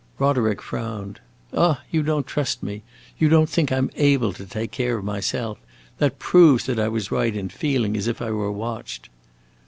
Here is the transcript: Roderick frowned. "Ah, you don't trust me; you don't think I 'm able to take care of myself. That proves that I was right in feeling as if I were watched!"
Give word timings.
Roderick 0.17 0.63
frowned. 0.63 1.19
"Ah, 1.53 1.83
you 1.91 2.01
don't 2.01 2.25
trust 2.25 2.63
me; 2.63 2.81
you 3.19 3.29
don't 3.29 3.47
think 3.47 3.71
I 3.71 3.77
'm 3.77 3.91
able 3.95 4.33
to 4.33 4.47
take 4.47 4.71
care 4.71 4.97
of 4.97 5.05
myself. 5.05 5.59
That 5.99 6.17
proves 6.17 6.65
that 6.65 6.79
I 6.79 6.87
was 6.87 7.11
right 7.11 7.35
in 7.35 7.49
feeling 7.49 7.95
as 7.95 8.07
if 8.07 8.19
I 8.19 8.31
were 8.31 8.51
watched!" 8.51 9.09